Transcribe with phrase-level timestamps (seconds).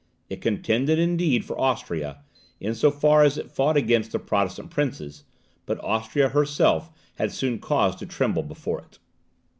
[0.31, 2.23] It contended, indeed, for Austria,
[2.59, 5.25] in so far as it fought against the Protestant princes;
[5.67, 8.97] but Austria herself had soon cause to tremble before it.